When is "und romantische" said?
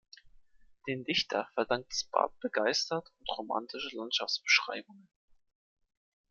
3.19-3.95